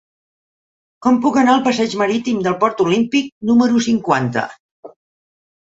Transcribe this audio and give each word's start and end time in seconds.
Com 1.05 1.19
puc 1.25 1.37
anar 1.41 1.53
al 1.57 1.61
passeig 1.67 1.93
Marítim 2.03 2.41
del 2.49 2.57
Port 2.65 2.83
Olímpic 2.87 3.29
número 3.53 3.85
cinquanta? 3.91 4.49